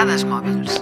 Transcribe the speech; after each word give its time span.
Dades 0.00 0.22
mòbils. 0.24 0.78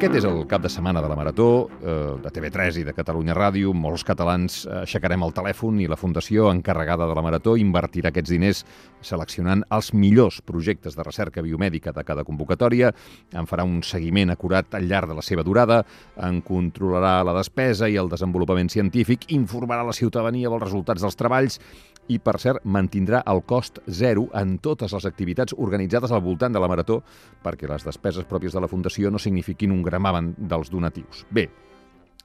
Aquest 0.00 0.14
és 0.16 0.26
el 0.28 0.42
cap 0.48 0.60
de 0.64 0.68
setmana 0.72 1.00
de 1.00 1.08
la 1.08 1.16
Marató, 1.16 1.68
eh, 1.80 1.94
de 2.20 2.30
TV3 2.32 2.76
i 2.80 2.84
de 2.84 2.92
Catalunya 2.92 3.32
Ràdio. 3.36 3.72
Molts 3.72 4.04
catalans 4.04 4.66
aixecarem 4.82 5.24
el 5.24 5.32
telèfon 5.32 5.80
i 5.80 5.88
la 5.88 5.96
fundació 5.96 6.50
encarregada 6.52 7.08
de 7.08 7.16
la 7.16 7.24
Marató 7.24 7.56
invertirà 7.56 8.08
aquests 8.08 8.30
diners 8.32 8.64
seleccionant 9.00 9.64
els 9.70 9.92
millors 9.92 10.42
projectes 10.44 10.96
de 10.96 11.02
recerca 11.02 11.40
biomèdica 11.40 11.92
de 11.92 12.04
cada 12.04 12.24
convocatòria, 12.24 12.92
en 13.32 13.48
farà 13.48 13.64
un 13.64 13.82
seguiment 13.82 14.30
acurat 14.30 14.74
al 14.74 14.88
llarg 14.88 15.08
de 15.08 15.16
la 15.16 15.24
seva 15.24 15.42
durada, 15.42 15.86
en 16.16 16.42
controlarà 16.42 17.24
la 17.24 17.36
despesa 17.36 17.88
i 17.88 17.96
el 17.96 18.08
desenvolupament 18.08 18.68
científic, 18.68 19.30
informarà 19.32 19.84
la 19.84 19.96
ciutadania 19.96 20.48
dels 20.48 20.64
resultats 20.64 21.00
dels 21.00 21.16
treballs 21.16 21.60
i, 22.08 22.18
per 22.18 22.38
cert, 22.42 22.64
mantindrà 22.64 23.22
el 23.30 23.42
cost 23.46 23.78
zero 23.86 24.28
en 24.34 24.56
totes 24.58 24.94
les 24.96 25.06
activitats 25.06 25.54
organitzades 25.56 26.12
al 26.12 26.22
voltant 26.24 26.52
de 26.52 26.62
la 26.62 26.68
Marató 26.70 27.00
perquè 27.44 27.68
les 27.70 27.84
despeses 27.86 28.26
pròpies 28.26 28.56
de 28.56 28.62
la 28.62 28.70
Fundació 28.70 29.10
no 29.10 29.18
signifiquin 29.18 29.72
un 29.74 29.82
gramaven 29.82 30.34
dels 30.38 30.72
donatius. 30.72 31.24
Bé, 31.30 31.48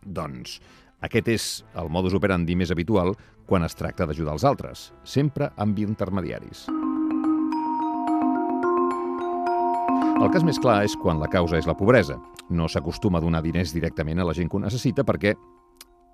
doncs, 0.02 0.60
aquest 1.06 1.28
és 1.30 1.50
el 1.78 1.92
modus 1.92 2.16
operandi 2.18 2.56
més 2.56 2.72
habitual 2.74 3.14
quan 3.46 3.66
es 3.68 3.78
tracta 3.78 4.08
d'ajudar 4.08 4.34
els 4.34 4.46
altres, 4.48 4.90
sempre 5.04 5.52
amb 5.58 5.78
intermediaris. 5.84 6.66
El 10.16 10.32
cas 10.32 10.46
més 10.48 10.58
clar 10.64 10.80
és 10.88 10.96
quan 10.96 11.20
la 11.20 11.28
causa 11.28 11.60
és 11.60 11.68
la 11.68 11.76
pobresa. 11.78 12.16
No 12.50 12.70
s'acostuma 12.72 13.20
a 13.20 13.22
donar 13.22 13.42
diners 13.44 13.74
directament 13.76 14.22
a 14.22 14.26
la 14.26 14.34
gent 14.34 14.48
que 14.50 14.58
ho 14.58 14.64
necessita 14.64 15.04
perquè 15.04 15.36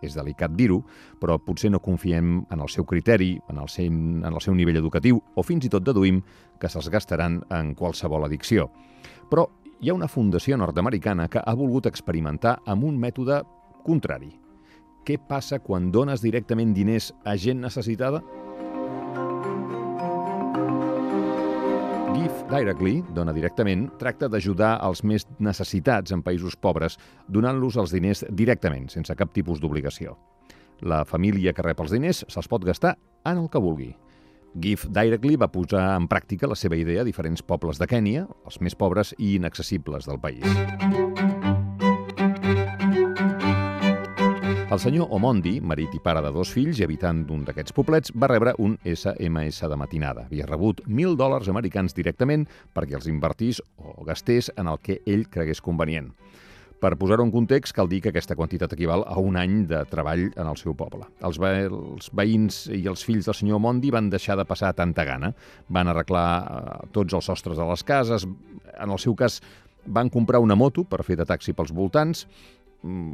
és 0.02 0.16
delicat 0.18 0.54
dir-ho, 0.58 0.82
però 1.22 1.38
potser 1.40 1.72
no 1.72 1.82
confiem 1.84 2.42
en 2.50 2.60
el 2.60 2.70
seu 2.70 2.86
criteri, 2.86 3.36
en 3.50 3.62
el, 3.62 3.70
seu, 3.70 3.88
en 3.88 4.28
el 4.32 4.42
seu 4.42 4.56
nivell 4.58 4.82
educatiu, 4.82 5.22
o 5.36 5.44
fins 5.46 5.66
i 5.66 5.72
tot 5.72 5.86
deduïm 5.86 6.22
que 6.60 6.70
se'ls 6.70 6.90
gastaran 6.94 7.42
en 7.54 7.74
qualsevol 7.78 8.26
addicció. 8.28 8.70
Però 9.32 9.48
hi 9.82 9.90
ha 9.90 9.98
una 9.98 10.10
fundació 10.12 10.58
nord-americana 10.58 11.28
que 11.32 11.42
ha 11.42 11.56
volgut 11.58 11.88
experimentar 11.90 12.60
amb 12.66 12.86
un 12.86 13.00
mètode 13.02 13.42
contrari. 13.86 14.36
Què 15.06 15.18
passa 15.18 15.58
quan 15.60 15.90
dones 15.92 16.22
directament 16.22 16.76
diners 16.78 17.10
a 17.26 17.34
gent 17.34 17.64
necessitada? 17.64 18.22
Give 22.32 22.48
Directly, 22.52 23.02
dona 23.16 23.34
directament, 23.36 23.90
tracta 24.00 24.28
d'ajudar 24.32 24.78
els 24.86 25.02
més 25.08 25.26
necessitats 25.44 26.14
en 26.16 26.22
països 26.24 26.56
pobres, 26.56 26.98
donant-los 27.28 27.78
els 27.82 27.92
diners 27.92 28.24
directament, 28.30 28.88
sense 28.92 29.16
cap 29.20 29.34
tipus 29.36 29.60
d'obligació. 29.60 30.16
La 30.82 31.04
família 31.06 31.52
que 31.54 31.66
rep 31.66 31.82
els 31.84 31.92
diners 31.92 32.24
se'ls 32.28 32.48
pot 32.52 32.64
gastar 32.68 32.96
en 33.28 33.42
el 33.42 33.50
que 33.52 33.60
vulgui. 33.60 33.92
Give 34.56 34.92
Directly 34.92 35.36
va 35.40 35.52
posar 35.52 35.90
en 35.98 36.08
pràctica 36.12 36.48
la 36.48 36.60
seva 36.60 36.80
idea 36.80 37.04
a 37.04 37.08
diferents 37.08 37.44
pobles 37.44 37.80
de 37.80 37.88
Kènia, 37.88 38.28
els 38.46 38.62
més 38.62 38.76
pobres 38.76 39.16
i 39.18 39.36
inaccessibles 39.36 40.08
del 40.08 40.20
país. 40.24 41.31
El 44.72 44.80
senyor 44.80 45.10
Omondi, 45.12 45.58
marit 45.60 45.92
i 45.92 46.00
pare 46.00 46.22
de 46.24 46.30
dos 46.32 46.48
fills 46.56 46.78
i 46.80 46.86
habitant 46.86 47.26
d'un 47.28 47.42
d'aquests 47.44 47.74
poblets, 47.76 48.14
va 48.16 48.30
rebre 48.32 48.54
un 48.64 48.78
SMS 48.88 49.68
de 49.68 49.76
matinada. 49.76 50.22
Havia 50.30 50.46
rebut 50.48 50.80
1.000 50.86 51.18
dòlars 51.20 51.50
americans 51.52 51.92
directament 51.98 52.46
perquè 52.72 52.96
els 52.96 53.10
invertís 53.12 53.60
o 53.76 54.06
gastés 54.08 54.48
en 54.56 54.70
el 54.72 54.80
que 54.80 55.02
ell 55.04 55.26
cregués 55.34 55.60
convenient. 55.60 56.08
Per 56.80 56.94
posar-ho 56.96 57.26
en 57.28 57.34
context, 57.34 57.76
cal 57.76 57.92
dir 57.92 58.00
que 58.06 58.14
aquesta 58.14 58.38
quantitat 58.40 58.72
equival 58.78 59.04
a 59.04 59.18
un 59.20 59.36
any 59.42 59.58
de 59.68 59.82
treball 59.92 60.24
en 60.30 60.48
el 60.48 60.56
seu 60.56 60.72
poble. 60.80 61.04
Els, 61.20 61.42
ve 61.44 61.52
els 61.68 62.08
veïns 62.16 62.62
i 62.72 62.86
els 62.88 63.04
fills 63.04 63.28
del 63.28 63.38
senyor 63.42 63.60
Mondi 63.60 63.92
van 63.92 64.08
deixar 64.10 64.40
de 64.40 64.48
passar 64.48 64.72
tanta 64.80 65.04
gana. 65.04 65.34
Van 65.68 65.92
arreglar 65.92 66.30
eh, 66.40 66.80
tots 66.96 67.20
els 67.20 67.28
sostres 67.28 67.60
de 67.60 67.68
les 67.68 67.84
cases. 67.84 68.24
En 68.80 68.88
el 68.88 69.04
seu 69.04 69.20
cas, 69.20 69.42
van 69.86 70.08
comprar 70.10 70.40
una 70.40 70.56
moto 70.56 70.88
per 70.88 71.04
fer 71.04 71.20
de 71.20 71.28
taxi 71.28 71.52
pels 71.58 71.76
voltants 71.76 72.26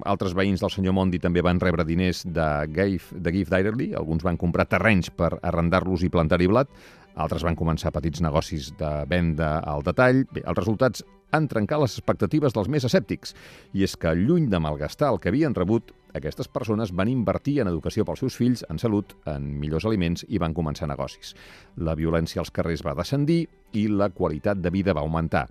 altres 0.07 0.35
veïns 0.37 0.61
del 0.63 0.71
senyor 0.71 0.95
Mondi 0.95 1.19
també 1.19 1.43
van 1.43 1.59
rebre 1.59 1.85
diners 1.87 2.23
de 2.23 2.47
Give, 2.71 3.19
de 3.19 3.33
Give 3.35 3.51
Directly, 3.51 3.91
alguns 3.99 4.23
van 4.23 4.39
comprar 4.39 4.67
terrenys 4.71 5.11
per 5.11 5.33
arrendar-los 5.41 6.05
i 6.07 6.11
plantar-hi 6.13 6.47
blat, 6.47 6.71
altres 7.17 7.43
van 7.43 7.57
començar 7.57 7.91
petits 7.91 8.21
negocis 8.21 8.71
de 8.77 8.91
venda 9.09 9.57
al 9.65 9.83
detall. 9.83 10.23
Bé, 10.31 10.43
els 10.45 10.59
resultats 10.59 11.03
han 11.35 11.47
trencat 11.51 11.81
les 11.81 11.97
expectatives 11.97 12.53
dels 12.55 12.69
més 12.71 12.85
escèptics, 12.87 13.33
i 13.75 13.83
és 13.83 13.97
que, 13.99 14.13
lluny 14.15 14.47
de 14.51 14.61
malgastar 14.63 15.11
el 15.11 15.19
que 15.19 15.31
havien 15.33 15.55
rebut, 15.57 15.91
aquestes 16.15 16.47
persones 16.47 16.93
van 16.95 17.11
invertir 17.11 17.59
en 17.61 17.71
educació 17.71 18.05
pels 18.07 18.23
seus 18.23 18.37
fills, 18.39 18.63
en 18.71 18.79
salut, 18.79 19.17
en 19.27 19.49
millors 19.59 19.85
aliments 19.89 20.23
i 20.29 20.39
van 20.39 20.55
començar 20.55 20.87
negocis. 20.87 21.33
La 21.77 21.97
violència 21.99 22.41
als 22.41 22.53
carrers 22.53 22.85
va 22.85 22.95
descendir 22.97 23.43
i 23.73 23.87
la 23.91 24.09
qualitat 24.09 24.61
de 24.61 24.71
vida 24.71 24.95
va 24.95 25.03
augmentar. 25.03 25.47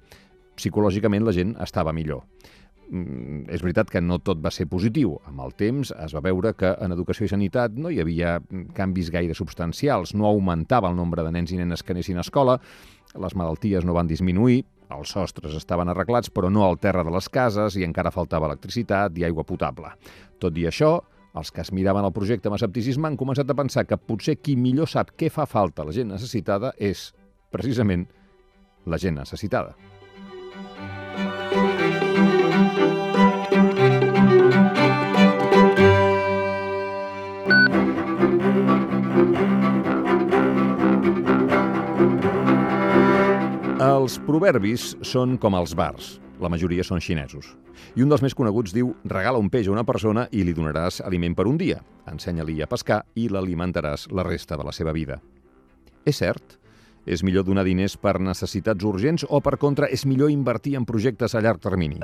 Psicològicament 0.57 1.27
la 1.27 1.37
gent 1.37 1.53
estava 1.61 1.93
millor. 1.93 2.25
Mm, 2.87 3.49
és 3.51 3.63
veritat 3.65 3.89
que 3.91 4.01
no 4.03 4.21
tot 4.23 4.39
va 4.43 4.53
ser 4.55 4.69
positiu. 4.71 5.17
Amb 5.27 5.43
el 5.43 5.55
temps 5.59 5.91
es 5.91 6.15
va 6.15 6.23
veure 6.23 6.53
que 6.55 6.71
en 6.83 6.95
educació 6.95 7.27
i 7.27 7.33
sanitat 7.33 7.75
no 7.75 7.91
hi 7.91 7.99
havia 8.03 8.37
canvis 8.77 9.11
gaire 9.11 9.35
substancials, 9.35 10.15
no 10.15 10.29
augmentava 10.29 10.91
el 10.91 10.97
nombre 10.99 11.25
de 11.27 11.33
nens 11.35 11.51
i 11.51 11.59
nenes 11.59 11.83
que 11.83 11.97
anessin 11.97 12.21
a 12.21 12.25
escola, 12.27 12.61
les 13.17 13.35
malalties 13.35 13.85
no 13.85 13.97
van 13.97 14.07
disminuir, 14.07 14.63
els 14.95 15.11
sostres 15.17 15.57
estaven 15.59 15.91
arreglats, 15.91 16.31
però 16.31 16.51
no 16.53 16.63
al 16.63 16.79
terra 16.79 17.03
de 17.03 17.11
les 17.11 17.29
cases 17.33 17.75
i 17.75 17.83
encara 17.83 18.15
faltava 18.15 18.47
electricitat 18.47 19.19
i 19.19 19.27
aigua 19.27 19.43
potable. 19.49 19.91
Tot 20.39 20.55
i 20.55 20.69
això, 20.71 21.01
els 21.37 21.51
que 21.51 21.65
es 21.65 21.73
miraven 21.75 22.07
el 22.07 22.15
projecte 22.15 22.47
amb 22.47 22.61
escepticisme 22.61 23.11
han 23.11 23.19
començat 23.19 23.51
a 23.51 23.59
pensar 23.59 23.87
que 23.89 23.99
potser 23.99 24.39
qui 24.39 24.55
millor 24.55 24.87
sap 24.89 25.11
què 25.19 25.33
fa 25.33 25.49
falta 25.51 25.83
a 25.83 25.91
la 25.91 25.97
gent 25.97 26.15
necessitada 26.15 26.71
és, 26.79 27.11
precisament, 27.51 28.07
la 28.87 29.03
gent 29.03 29.19
necessitada. 29.19 29.75
Els 43.87 44.17
proverbis 44.23 44.93
són 45.03 45.35
com 45.39 45.55
els 45.59 45.73
bars. 45.75 46.17
La 46.43 46.51
majoria 46.53 46.85
són 46.85 47.01
xinesos. 47.03 47.49
I 47.97 48.05
un 48.05 48.11
dels 48.13 48.23
més 48.25 48.37
coneguts 48.37 48.75
diu 48.75 48.93
regala 49.09 49.41
un 49.43 49.51
peix 49.53 49.67
a 49.69 49.75
una 49.75 49.85
persona 49.89 50.27
i 50.31 50.45
li 50.45 50.55
donaràs 50.57 51.01
aliment 51.07 51.35
per 51.37 51.47
un 51.51 51.59
dia. 51.61 51.81
Ensenya-li 52.11 52.61
a 52.63 52.69
pescar 52.71 53.01
i 53.15 53.29
l'alimentaràs 53.33 54.07
la 54.13 54.27
resta 54.27 54.59
de 54.61 54.67
la 54.69 54.75
seva 54.77 54.95
vida. 54.97 55.21
És 56.05 56.23
cert? 56.23 56.59
És 57.07 57.23
millor 57.27 57.47
donar 57.47 57.67
diners 57.67 57.99
per 57.99 58.19
necessitats 58.21 58.85
urgents 58.85 59.27
o, 59.29 59.41
per 59.41 59.57
contra, 59.59 59.91
és 59.91 60.07
millor 60.07 60.31
invertir 60.35 60.77
en 60.79 60.87
projectes 60.89 61.35
a 61.35 61.43
llarg 61.43 61.63
termini? 61.63 62.03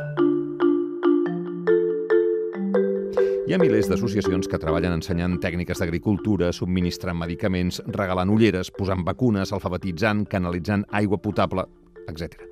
Hi 3.42 3.56
ha 3.56 3.58
milers 3.58 3.88
d'associacions 3.90 4.46
que 4.46 4.58
treballen 4.62 4.92
ensenyant 4.94 5.32
tècniques 5.42 5.80
d'agricultura, 5.82 6.52
subministrant 6.54 7.16
medicaments, 7.18 7.80
regalant 7.96 8.30
ulleres, 8.30 8.70
posant 8.70 9.02
vacunes, 9.02 9.50
alfabetitzant, 9.50 10.28
canalitzant 10.30 10.84
aigua 10.94 11.18
potable, 11.18 11.64
etc. 12.06 12.44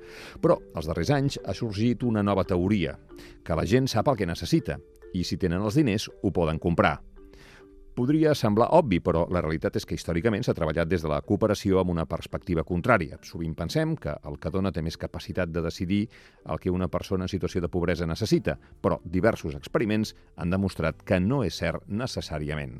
Però, 0.43 0.57
els 0.75 0.89
darrers 0.91 1.13
anys, 1.15 1.39
ha 1.47 1.55
sorgit 1.55 2.03
una 2.03 2.25
nova 2.27 2.43
teoria, 2.43 2.97
que 3.39 3.55
la 3.55 3.63
gent 3.63 3.87
sap 3.87 4.11
el 4.11 4.19
que 4.19 4.27
necessita, 4.27 4.81
i 5.15 5.23
si 5.23 5.39
tenen 5.39 5.63
els 5.63 5.79
diners, 5.79 6.09
ho 6.11 6.33
poden 6.35 6.59
comprar. 6.59 6.97
Podria 7.91 8.31
semblar 8.33 8.69
obvi, 8.77 9.01
però 9.03 9.25
la 9.27 9.41
realitat 9.43 9.75
és 9.75 9.85
que 9.85 9.97
històricament 9.97 10.45
s'ha 10.47 10.55
treballat 10.55 10.87
des 10.87 11.03
de 11.03 11.09
la 11.11 11.19
cooperació 11.27 11.81
amb 11.81 11.91
una 11.91 12.05
perspectiva 12.07 12.63
contrària. 12.63 13.19
Sovint 13.27 13.55
pensem 13.57 13.97
que 13.99 14.15
el 14.29 14.39
que 14.39 14.51
dona 14.53 14.71
té 14.71 14.81
més 14.81 14.97
capacitat 14.97 15.51
de 15.51 15.63
decidir 15.65 16.05
el 16.47 16.59
que 16.59 16.71
una 16.71 16.87
persona 16.87 17.27
en 17.27 17.33
situació 17.33 17.61
de 17.61 17.69
pobresa 17.69 18.07
necessita, 18.07 18.55
però 18.81 19.01
diversos 19.03 19.59
experiments 19.59 20.15
han 20.37 20.55
demostrat 20.55 21.03
que 21.03 21.19
no 21.19 21.43
és 21.43 21.59
cert 21.59 21.83
necessàriament. 21.87 22.79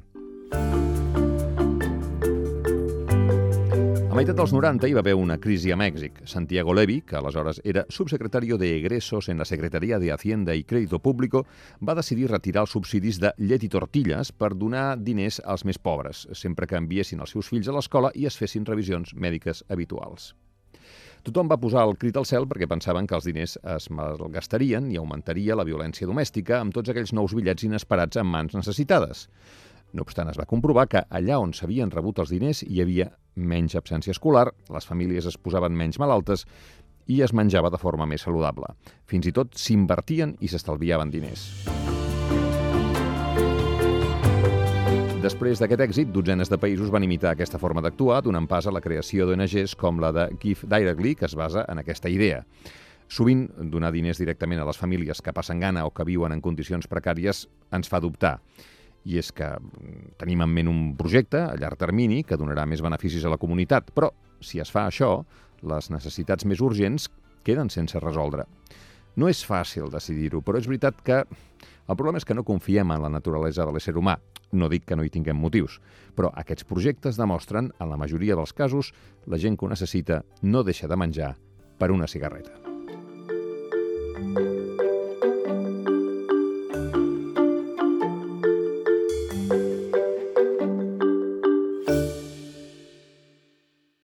A 4.11 4.15
meitat 4.17 4.35
dels 4.35 4.51
90 4.51 4.89
hi 4.89 4.95
va 4.97 4.99
haver 4.99 5.13
una 5.15 5.37
crisi 5.39 5.71
a 5.71 5.77
Mèxic. 5.79 6.17
Santiago 6.27 6.73
Levy, 6.75 6.97
que 7.07 7.15
aleshores 7.15 7.61
era 7.63 7.85
subsecretari 7.87 8.49
de 8.59 8.73
Egresos 8.75 9.29
en 9.29 9.37
la 9.39 9.45
Secretaria 9.45 9.99
de 9.99 10.11
Hacienda 10.11 10.51
i 10.53 10.65
Crédito 10.65 10.99
Público, 10.99 11.45
va 11.79 11.95
decidir 11.95 12.27
retirar 12.27 12.65
els 12.65 12.75
subsidis 12.75 13.21
de 13.23 13.31
llet 13.37 13.63
i 13.63 13.69
tortilles 13.71 14.33
per 14.35 14.51
donar 14.51 14.97
diners 14.99 15.39
als 15.45 15.63
més 15.63 15.79
pobres, 15.79 16.27
sempre 16.33 16.67
que 16.67 16.75
enviessin 16.75 17.23
els 17.23 17.31
seus 17.31 17.47
fills 17.47 17.71
a 17.71 17.77
l'escola 17.77 18.11
i 18.13 18.27
es 18.27 18.35
fessin 18.35 18.67
revisions 18.67 19.15
mèdiques 19.15 19.63
habituals. 19.69 20.33
Tothom 21.23 21.47
va 21.47 21.61
posar 21.61 21.85
el 21.87 21.95
crit 22.01 22.19
al 22.19 22.27
cel 22.27 22.49
perquè 22.49 22.67
pensaven 22.67 23.07
que 23.07 23.15
els 23.15 23.29
diners 23.29 23.55
es 23.77 23.87
malgastarien 23.95 24.91
i 24.91 24.99
augmentaria 24.99 25.55
la 25.55 25.63
violència 25.63 26.09
domèstica 26.09 26.59
amb 26.59 26.75
tots 26.75 26.91
aquells 26.91 27.13
nous 27.15 27.31
bitllets 27.37 27.63
inesperats 27.63 28.19
en 28.19 28.27
mans 28.27 28.59
necessitades. 28.59 29.29
No 29.93 30.05
obstant, 30.07 30.29
es 30.31 30.39
va 30.39 30.47
comprovar 30.47 30.87
que 30.87 31.03
allà 31.09 31.39
on 31.41 31.51
s'havien 31.53 31.91
rebut 31.91 32.21
els 32.23 32.31
diners 32.31 32.63
hi 32.63 32.81
havia 32.83 33.09
menys 33.35 33.75
absència 33.75 34.15
escolar, 34.15 34.47
les 34.71 34.87
famílies 34.87 35.27
es 35.27 35.37
posaven 35.37 35.75
menys 35.75 35.99
malaltes 35.99 36.45
i 37.11 37.21
es 37.25 37.33
menjava 37.33 37.71
de 37.73 37.79
forma 37.81 38.07
més 38.07 38.23
saludable. 38.23 38.71
Fins 39.05 39.27
i 39.27 39.35
tot 39.35 39.57
s'invertien 39.59 40.37
i 40.39 40.51
s'estalviaven 40.51 41.11
diners. 41.11 41.49
després 45.21 45.59
d'aquest 45.61 45.81
èxit, 45.85 46.09
dotzenes 46.09 46.49
de 46.49 46.57
països 46.57 46.89
van 46.89 47.03
imitar 47.05 47.35
aquesta 47.35 47.59
forma 47.61 47.81
d'actuar, 47.85 48.23
donant 48.25 48.47
pas 48.49 48.65
a 48.65 48.71
la 48.73 48.81
creació 48.81 49.27
d'ONGs 49.27 49.75
com 49.77 49.99
la 50.01 50.09
de 50.15 50.23
Give 50.41 50.65
Directly, 50.65 51.13
que 51.15 51.27
es 51.27 51.35
basa 51.37 51.65
en 51.69 51.77
aquesta 51.77 52.09
idea. 52.09 52.41
Sovint, 53.11 53.45
donar 53.69 53.91
diners 53.93 54.17
directament 54.17 54.63
a 54.63 54.65
les 54.65 54.79
famílies 54.81 55.21
que 55.21 55.33
passen 55.35 55.61
gana 55.61 55.85
o 55.85 55.91
que 55.93 56.07
viuen 56.07 56.33
en 56.33 56.41
condicions 56.41 56.89
precàries 56.89 57.43
ens 57.75 57.91
fa 57.91 57.99
dubtar. 58.01 58.39
I 59.05 59.17
és 59.21 59.31
que 59.33 59.47
mm, 59.47 60.15
tenim 60.21 60.43
en 60.45 60.51
ment 60.53 60.69
un 60.69 60.81
projecte 60.97 61.41
a 61.41 61.55
llarg 61.57 61.79
termini 61.81 62.21
que 62.23 62.37
donarà 62.37 62.67
més 62.69 62.83
beneficis 62.83 63.25
a 63.25 63.33
la 63.33 63.39
comunitat, 63.41 63.91
però 63.95 64.11
si 64.41 64.61
es 64.61 64.71
fa 64.73 64.87
això, 64.89 65.21
les 65.61 65.89
necessitats 65.93 66.45
més 66.45 66.61
urgents 66.61 67.09
queden 67.45 67.69
sense 67.69 67.99
resoldre. 67.99 68.45
No 69.17 69.27
és 69.27 69.41
fàcil 69.43 69.91
decidir-ho, 69.91 70.41
però 70.41 70.61
és 70.61 70.69
veritat 70.69 71.01
que 71.03 71.23
el 71.91 71.97
problema 71.97 72.21
és 72.21 72.25
que 72.25 72.37
no 72.37 72.45
confiem 72.47 72.93
en 72.93 73.03
la 73.03 73.11
naturalesa 73.11 73.65
de 73.65 73.75
l'ésser 73.75 73.97
humà. 73.99 74.15
No 74.51 74.69
dic 74.71 74.85
que 74.87 74.95
no 74.95 75.03
hi 75.03 75.11
tinguem 75.11 75.39
motius, 75.39 75.79
però 76.15 76.31
aquests 76.35 76.67
projectes 76.67 77.19
demostren, 77.19 77.71
en 77.79 77.91
la 77.91 77.99
majoria 77.99 78.39
dels 78.39 78.55
casos, 78.55 78.93
la 79.27 79.39
gent 79.39 79.57
que 79.57 79.67
ho 79.67 79.71
necessita 79.71 80.23
no 80.43 80.63
deixa 80.63 80.87
de 80.91 80.99
menjar 80.99 81.35
per 81.79 81.91
una 81.91 82.07
cigarreta. 82.07 82.70